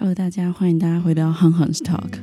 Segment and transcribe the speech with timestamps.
[0.00, 2.20] Hello，大家欢迎大家回到 Han Han's Talk。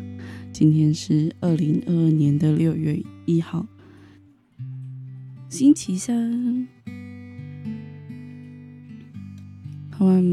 [0.54, 3.66] 今天是二零二二年的六月一号，
[5.50, 6.70] 星期三。
[9.92, 10.24] 希望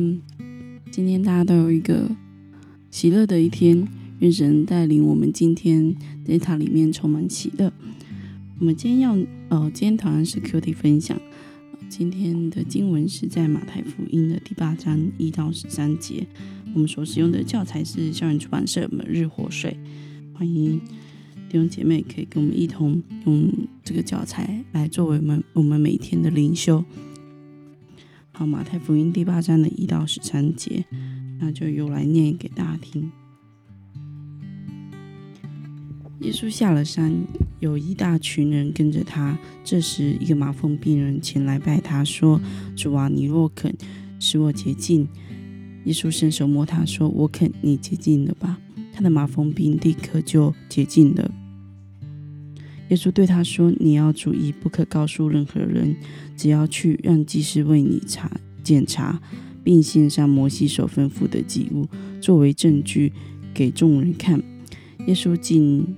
[0.92, 2.08] 今天大家都有一个
[2.92, 3.88] 喜乐的一天，
[4.20, 7.72] 愿神带领我们今天在它里面充满喜乐。
[8.60, 9.18] 我们今天要
[9.48, 11.20] 呃，今天同样是 Q T 分享。
[11.88, 16.24] 今天的经文是在马太福音的第八章一到十三节。
[16.74, 19.76] 我们所使用的教材是校园出版社《每日活水》。
[20.38, 20.80] 欢迎
[21.48, 23.52] 弟兄姐妹可以跟我们一同用
[23.84, 26.82] 这个教材来作为我们我们每天的灵修。
[28.30, 30.86] 好，马太福音第八章的一到十三节，
[31.38, 33.12] 那就由来念给大家听。
[36.20, 37.12] 耶稣下了山，
[37.60, 39.36] 有一大群人跟着他。
[39.62, 42.40] 这时，一个麻风病人前来拜他，说
[42.74, 43.74] ：“主啊，你若肯
[44.18, 45.06] 使我洁净。”
[45.84, 48.58] 耶稣伸手摸他，说：“我肯，你洁净了吧。”
[48.92, 51.30] 他的麻风病立刻就洁净了。
[52.88, 55.96] 耶稣对他说：“你要注意，不可告诉任何人，
[56.36, 58.30] 只要去让祭司为你查
[58.62, 59.20] 检查，
[59.64, 61.88] 并献上摩西所吩咐的祭物，
[62.20, 63.12] 作为证据
[63.54, 64.42] 给众人看。”
[65.06, 65.96] 耶稣进。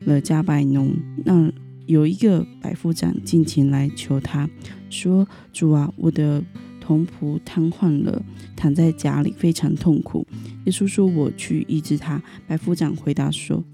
[0.00, 1.50] 了加百农，那
[1.86, 4.48] 有一个百夫长进前来求他
[4.88, 6.44] 说：“主啊，我的
[6.86, 8.22] 童仆瘫痪了，
[8.54, 10.24] 躺在家里非常痛苦。”
[10.66, 13.64] 耶稣说：“我去医治他。”白夫长回答说：“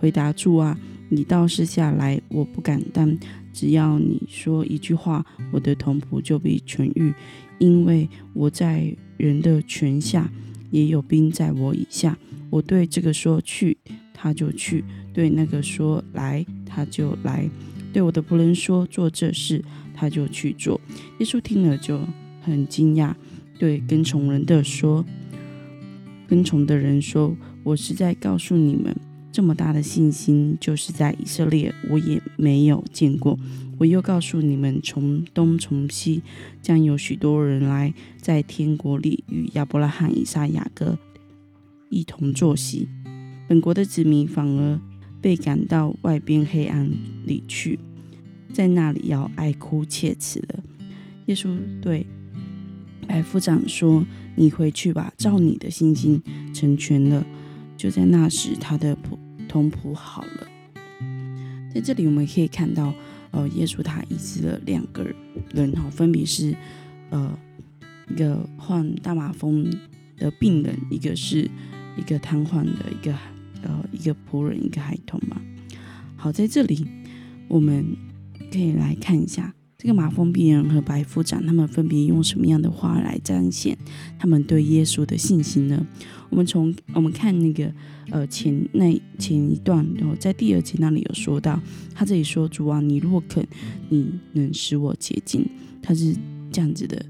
[0.00, 0.78] 回答主啊，
[1.10, 3.14] 你倒是下来，我不敢当。
[3.52, 7.12] 只要你说一句话，我的童仆就必痊愈，
[7.58, 10.30] 因为我在人的权下，
[10.70, 12.16] 也有兵在我以下。
[12.48, 13.76] 我对这个说去，
[14.14, 17.46] 他就去。”对那个说来，他就来；
[17.92, 19.62] 对我的仆人说做这事，
[19.92, 20.80] 他就去做。
[21.18, 22.00] 耶稣听了就
[22.42, 23.14] 很惊讶，
[23.58, 25.04] 对跟从人的说
[26.28, 28.94] ：“跟从的人说，我是在告诉你们，
[29.30, 33.38] 这么大的信心，就是在以色列我也没有见过。
[33.78, 36.22] 我又告诉你们，从东从西，
[36.60, 40.98] 将有许多人来，在天国里与亚伯拉罕、以撒、雅各
[41.88, 42.88] 一同坐席。
[43.48, 44.80] 本国的子民反而。”
[45.22, 46.90] 被赶到外边黑暗
[47.24, 47.78] 里去，
[48.52, 50.64] 在那里要哀哭切齿了。
[51.26, 52.04] 耶稣对
[53.12, 54.02] 百夫长说
[54.36, 56.22] ：“你回去吧，照你的信心
[56.54, 57.22] 成全了。”
[57.76, 60.48] 就在那时，他的仆同仆好了。
[61.74, 62.94] 在这里，我们可以看到，
[63.32, 65.04] 呃，耶稣他医治了两个
[65.52, 66.56] 人，哈，分别是
[67.10, 67.38] 呃
[68.08, 69.70] 一个患大麻风
[70.16, 71.50] 的病人，一个是
[71.98, 73.14] 一个瘫痪的一个。
[73.64, 75.38] 呃，一个仆人，一个孩童嘛。
[76.16, 76.86] 好，在这里
[77.46, 77.94] 我们
[78.50, 83.76] 可以来看一下这个马蜂病人和白夫长，他们分别用什么样的话来彰显
[84.16, 85.84] 他们对耶稣的信心呢？
[86.30, 87.68] 我们从我们看那个
[88.08, 91.60] 呃前那前一段，然后在第二节那里有说到，
[91.96, 93.44] 他这里说主啊，你若肯，
[93.88, 95.44] 你能使我洁净，
[95.82, 96.14] 他是
[96.52, 97.04] 这样子的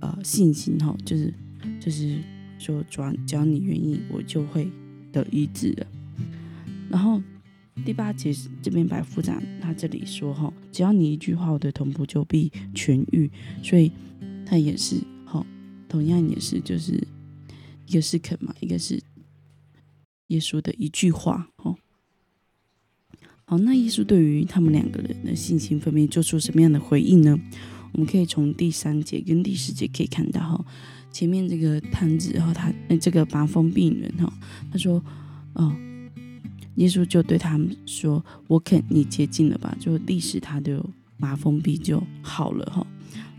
[0.00, 1.32] 呃信心哈，就是
[1.78, 2.18] 就是
[2.58, 4.68] 说主啊，只要你愿意，我就会
[5.12, 5.86] 得医治的。
[6.90, 7.22] 然后
[7.84, 13.30] 第八节这边白副长他这里说哈，只要你一句话，我的臀部就必痊愈，
[13.62, 13.92] 所以
[14.44, 15.46] 他也是哈，
[15.88, 17.00] 同样也是就是
[17.86, 19.00] 一个是肯嘛，一个是
[20.28, 21.76] 耶稣的一句话哈。
[23.44, 27.38] 好，那耶稣对于他们两个人的信心分别做出什么样的回应呢？
[27.92, 30.64] 我们可以从第三节跟第四节可以看到哈，
[31.12, 34.32] 前面这个探子和他这个麻风病人哈，
[34.72, 35.00] 他说
[35.52, 35.76] 哦。
[36.76, 40.84] 耶稣就对他们说：“我肯你接近了吧？”就历史他的
[41.16, 42.86] 麻风病就好了哈。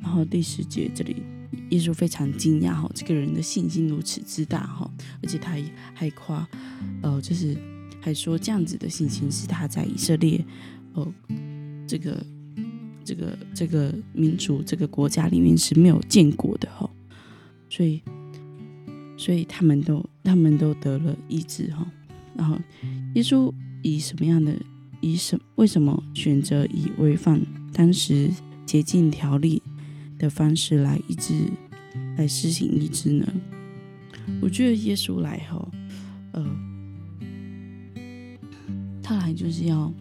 [0.01, 1.23] 然后第十节这里，
[1.69, 4.89] 耶稣非常惊讶哈，这个人的信心如此之大哈，
[5.21, 5.55] 而且他
[5.93, 6.47] 还夸，
[7.01, 7.55] 呃，就是
[8.01, 10.43] 还说这样子的信心是他在以色列，
[10.93, 11.13] 呃，
[11.85, 12.25] 这个
[13.03, 16.89] 这个这个民族这个国家里面是没有见过的哈。
[17.69, 18.01] 所以，
[19.17, 21.85] 所以他们都他们都得了医治哈。
[22.35, 22.56] 然后，
[23.17, 24.55] 耶稣以什么样的
[25.01, 27.41] 以什为什么选择以违反
[27.73, 28.29] 当时
[28.63, 29.59] 洁净条例
[30.19, 31.33] 的方式来医治
[32.15, 33.25] 来施行医治呢？
[34.39, 35.67] 我觉得耶稣来后，
[36.33, 36.45] 呃，
[39.01, 39.91] 他来就是要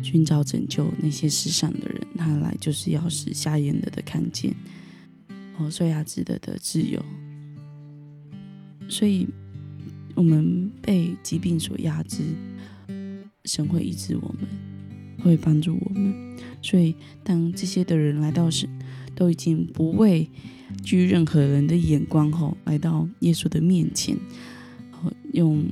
[0.00, 4.54] 寻找拯救那些世上的人，他来就是要使瞎眼的的看见，
[5.58, 7.04] 哦，所以他值得的自由，
[8.88, 9.26] 所以。
[10.22, 12.22] 我们被疾病所压制，
[13.44, 14.48] 神会医治我们，
[15.18, 16.14] 会帮助我们。
[16.62, 18.70] 所以，当这些的人来到神，
[19.16, 20.30] 都已经不畏
[20.84, 24.16] 惧任何人的眼光后，来到耶稣的面前，
[25.32, 25.66] 用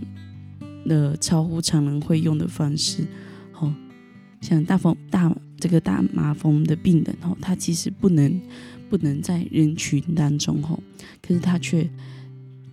[0.84, 3.04] 了超乎常人会用的方式，
[3.54, 3.72] 哦，
[4.40, 8.40] 像大风大这个大麻风的病人，哦，他其实不能
[8.88, 10.82] 不能在人群当中，哦，
[11.22, 11.88] 可是他却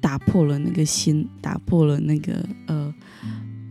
[0.01, 2.93] 打破了那个心，打破了那个呃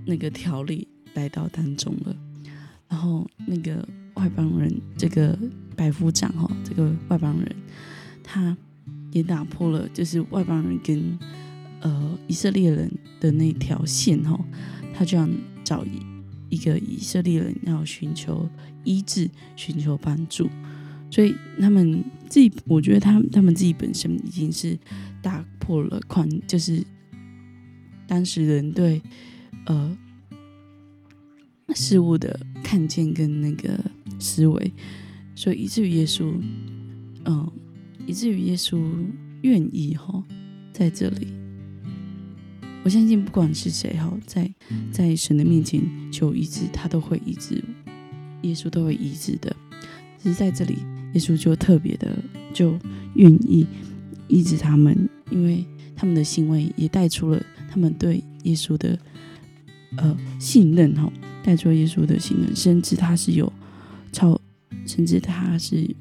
[0.07, 2.17] 那个条例来到当中了，
[2.89, 5.39] 然后那个外邦人这个
[5.77, 7.57] 百夫长，哈，这个外邦人，
[8.23, 8.57] 他
[9.13, 11.19] 也打破了就是外邦人跟。
[11.83, 12.91] 呃，以色列人
[13.21, 14.37] 的那条线哈，
[14.95, 15.29] 他就要
[15.63, 15.85] 找
[16.49, 18.49] 一个以色列人要寻求
[18.83, 20.49] 医治、寻求帮助，
[21.11, 24.79] 所以他们自己，我觉得他他们自己本身已经是
[25.23, 26.85] 打破了框，就是
[28.07, 29.01] 当时人对
[29.67, 29.97] 呃
[31.75, 33.79] 事物的看见跟那个
[34.19, 34.73] 思维，
[35.35, 36.35] 所以以至于耶稣，
[37.25, 37.51] 嗯，
[38.07, 38.79] 以至于耶稣
[39.43, 40.23] 愿意哈
[40.73, 41.29] 在这里。
[42.83, 44.49] 我相信，不管是谁哈，在
[44.93, 45.83] 在神的面前
[46.13, 47.63] 求医治，他都会医治，
[48.43, 49.55] 耶稣都会医治的。
[50.19, 50.79] 只是在这里，
[51.17, 52.15] 耶稣就特别的
[52.53, 52.79] 就
[53.15, 53.67] 愿意
[54.29, 55.65] 医治他们，因为
[55.97, 58.99] 他们的行为也带出了他们对耶稣的
[59.97, 61.11] 呃信任哈，
[61.43, 63.51] 带出了耶稣的信任，甚至他是有
[64.13, 64.39] 超，
[64.85, 65.97] 甚至他是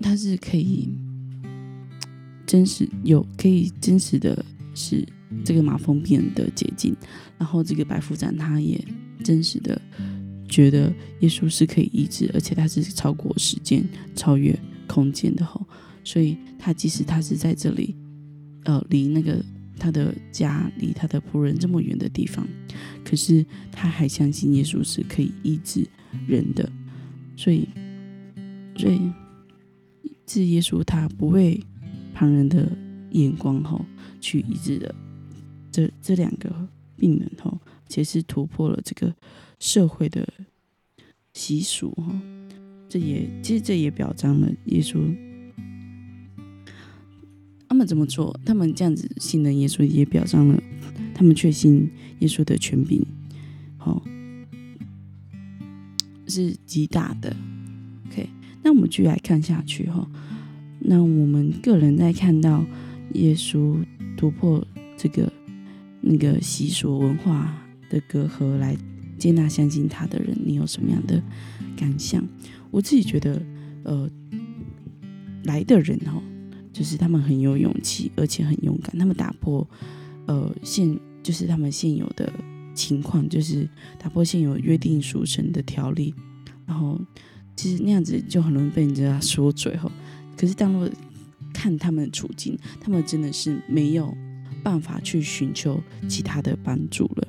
[0.00, 0.88] 他是可以。
[2.46, 5.04] 真实有可以真实的是
[5.44, 6.94] 这个马蜂病的捷径，
[7.36, 8.80] 然后这个白夫长他也
[9.24, 9.82] 真实的
[10.56, 15.66] 觉得耶稣是可以医治，而且他是超过时间、超越空间的吼，
[16.02, 17.94] 所以他即使他是在这里，
[18.64, 19.44] 呃，离那个
[19.78, 22.46] 他的家、离他的仆人这么远的地方，
[23.04, 25.86] 可是他还相信耶稣是可以医治
[26.26, 26.72] 人的，
[27.36, 27.68] 所以，
[28.76, 29.12] 所以
[30.24, 31.60] 治耶稣他不会。
[32.18, 32.66] 旁人的
[33.10, 33.78] 眼光哈，
[34.22, 34.94] 去医治的
[35.70, 36.50] 这这两个
[36.96, 37.54] 病人哈，
[37.90, 39.14] 其实突破了这个
[39.58, 40.26] 社会的
[41.32, 42.20] 习俗哈。
[42.88, 45.14] 这也其实这也表彰了耶稣。
[47.68, 48.38] 他们怎么做？
[48.46, 50.62] 他们这样子信任耶稣，也表彰了
[51.12, 53.04] 他们确信耶稣的权柄，
[53.76, 54.02] 好
[56.28, 57.36] 是极大的。
[58.06, 58.28] OK，
[58.62, 60.08] 那我们继续来看下去哈。
[60.78, 62.64] 那我们个人在看到
[63.14, 63.84] 耶稣
[64.16, 64.64] 突破
[64.96, 65.30] 这个
[66.00, 68.76] 那个习俗文化的隔阂，来
[69.18, 71.22] 接纳相信他的人，你有什么样的
[71.76, 72.26] 感想？
[72.70, 73.40] 我自己觉得，
[73.84, 74.10] 呃，
[75.44, 76.22] 来的人哈，
[76.72, 79.66] 就是他们很有勇气，而且很勇敢，他们打破
[80.26, 82.32] 呃现就是他们现有的
[82.74, 83.68] 情况，就是
[83.98, 86.14] 打破现有约定俗成的条例，
[86.66, 87.00] 然后
[87.54, 89.90] 其实那样子就很容易被人家说嘴哈。
[90.36, 90.90] 可是，当我
[91.54, 94.14] 看他们的处境，他们真的是没有
[94.62, 97.25] 办法去寻求其他的帮助了，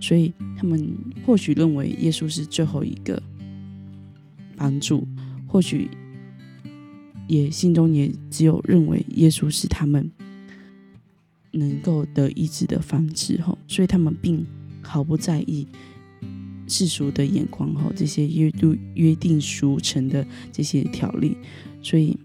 [0.00, 0.94] 所以他们
[1.24, 3.22] 或许认为耶稣是最后一个
[4.56, 5.06] 帮助，
[5.46, 5.88] 或许
[7.28, 10.10] 也心中也只有认为耶稣是他们
[11.52, 14.46] 能够得医治的方式吼，所以他们并
[14.82, 15.66] 毫不在意
[16.68, 21.36] 世俗的眼光吼，这些约都约定俗成的这些条例，
[21.82, 22.16] 所以。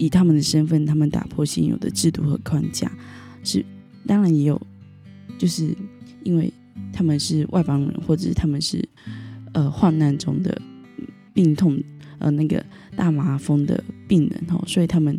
[0.00, 2.88] 以他们的身份，他们打破现有的制度和框架，
[3.42, 3.66] 是
[4.06, 4.62] 当然也有，
[5.36, 5.76] 就是
[6.28, 6.52] 因为
[6.92, 8.86] 他们是外邦人，或者是他们是
[9.54, 10.60] 呃患难中的
[11.32, 11.82] 病痛，
[12.18, 12.62] 呃那个
[12.94, 15.18] 大麻风的病人哈，所以他们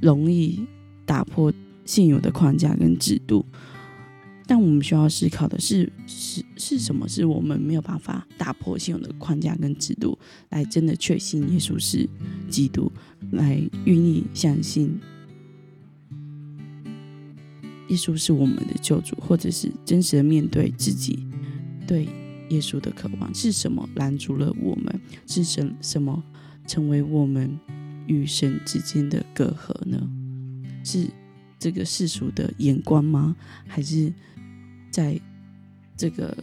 [0.00, 0.64] 容易
[1.04, 1.52] 打破
[1.84, 3.44] 现有的框架跟制度。
[4.46, 7.08] 但我们需要思考的是，是是什么？
[7.08, 10.16] 是我们没有办法打破现有的框架跟制度，
[10.50, 12.08] 来真的确信耶稣是
[12.48, 12.92] 基督。
[13.32, 14.96] 来愿意相信
[17.88, 21.26] 耶稣是我们的救主，或者是真实的面对自己
[21.86, 22.08] 对
[22.50, 25.00] 耶稣的渴望是什么拦住了我们？
[25.26, 26.22] 是什什么
[26.66, 27.58] 成为我们
[28.06, 30.08] 与神之间的隔阂呢？
[30.82, 31.08] 是
[31.58, 33.36] 这个世俗的眼光吗？
[33.66, 34.12] 还是
[34.90, 35.20] 在
[35.96, 36.36] 这个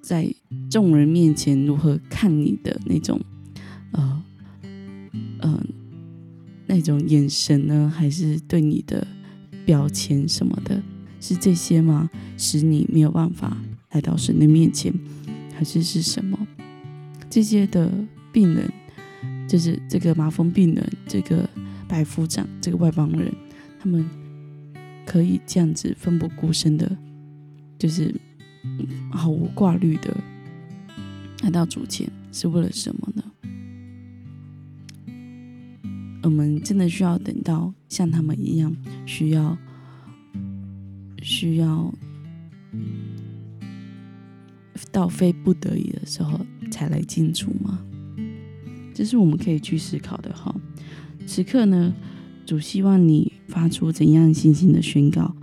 [0.00, 0.34] 在
[0.70, 3.20] 众人面前如何看你的那种
[3.92, 4.22] 呃？
[5.44, 5.60] 嗯，
[6.66, 9.06] 那种眼神呢，还是对你的
[9.64, 10.82] 标签什么的，
[11.20, 12.10] 是这些吗？
[12.36, 13.56] 使你没有办法
[13.90, 14.92] 来到神的面前，
[15.54, 16.38] 还是是什么？
[17.30, 17.90] 这些的
[18.32, 18.70] 病人，
[19.48, 21.48] 就是这个麻风病人，这个
[21.88, 23.32] 白夫长，这个外邦人，
[23.80, 24.04] 他们
[25.06, 26.96] 可以这样子奋不顾身的，
[27.78, 28.14] 就是
[29.10, 30.14] 毫无挂虑的
[31.42, 33.24] 来到主前，是为了什么呢？
[36.22, 38.74] 我们真的需要等到像他们一样，
[39.06, 39.56] 需要
[41.20, 41.92] 需要
[44.90, 47.84] 到非不得已的时候才来进主吗？
[48.94, 50.54] 这是我们可以去思考的哈。
[51.26, 51.94] 此刻呢，
[52.44, 55.34] 主希望你发出怎样信心的宣告，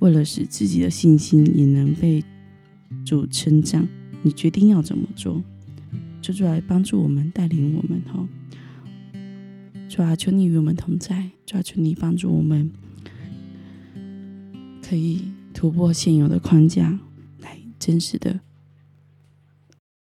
[0.00, 2.24] 为了使自己的信心也能被
[3.04, 3.86] 主成长，
[4.22, 5.42] 你决定要怎么做？
[6.20, 8.26] 求主来帮助我们，带领我们哈。
[9.98, 11.32] 主啊，求你与我们同在。
[11.44, 12.70] 主啊，求你帮助我们，
[14.80, 17.00] 可以突破现有的框架，
[17.40, 18.38] 来真实的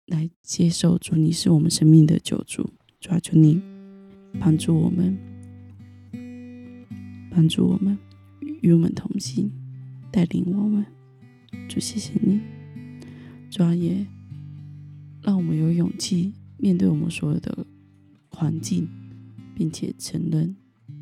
[0.08, 2.72] 来接受主，你是我们生命的救主。
[3.00, 3.62] 主啊，求你
[4.40, 5.16] 帮助我们，
[7.30, 7.96] 帮助我们，
[8.64, 9.52] 与我们同行，
[10.12, 10.84] 带领我们。
[11.70, 12.42] 主，谢谢你。
[13.52, 14.08] 主啊，也
[15.22, 17.68] 让我们有勇气面对我们所有的
[18.30, 18.88] 环境。
[19.56, 20.56] 并且承认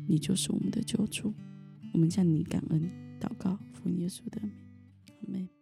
[0.06, 1.32] 你就是我们的救主，
[1.92, 2.90] 我们向你感恩
[3.20, 4.50] 祷告，奉耶稣的名，
[5.20, 5.61] 阿门。